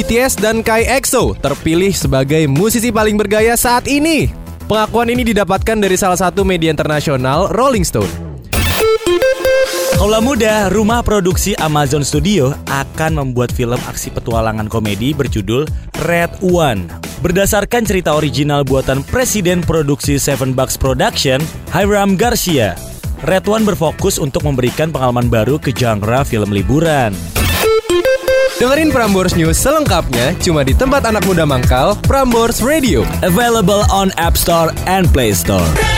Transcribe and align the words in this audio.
BTS 0.00 0.40
dan 0.40 0.64
Kai 0.64 0.88
EXO 0.88 1.36
terpilih 1.36 1.92
sebagai 1.92 2.48
musisi 2.48 2.88
paling 2.88 3.20
bergaya 3.20 3.52
saat 3.52 3.84
ini. 3.84 4.32
Pengakuan 4.64 5.12
ini 5.12 5.28
didapatkan 5.28 5.76
dari 5.76 5.92
salah 5.92 6.16
satu 6.16 6.40
media 6.40 6.72
internasional 6.72 7.52
Rolling 7.52 7.84
Stone. 7.84 8.08
Kaula 10.00 10.24
muda, 10.24 10.72
rumah 10.72 11.04
produksi 11.04 11.52
Amazon 11.60 12.00
Studio 12.00 12.56
akan 12.72 13.20
membuat 13.20 13.52
film 13.52 13.76
aksi 13.76 14.08
petualangan 14.08 14.72
komedi 14.72 15.12
berjudul 15.12 15.68
Red 16.08 16.32
One. 16.40 16.88
Berdasarkan 17.20 17.84
cerita 17.84 18.16
original 18.16 18.64
buatan 18.64 19.04
Presiden 19.04 19.60
Produksi 19.60 20.16
Seven 20.16 20.56
Bucks 20.56 20.80
Production, 20.80 21.44
Hiram 21.76 22.16
Garcia. 22.16 22.72
Red 23.28 23.44
One 23.44 23.68
berfokus 23.68 24.16
untuk 24.16 24.48
memberikan 24.48 24.88
pengalaman 24.88 25.28
baru 25.28 25.60
ke 25.60 25.76
genre 25.76 26.24
film 26.24 26.56
liburan. 26.56 27.12
Dengerin 28.60 28.92
Prambors 28.92 29.32
News 29.40 29.56
selengkapnya 29.56 30.36
cuma 30.36 30.60
di 30.60 30.76
tempat 30.76 31.08
anak 31.08 31.24
muda 31.24 31.48
mangkal, 31.48 31.96
Prambors 32.04 32.60
Radio. 32.60 33.08
Available 33.24 33.88
on 33.88 34.12
App 34.20 34.36
Store 34.36 34.68
and 34.84 35.08
Play 35.16 35.32
Store. 35.32 35.89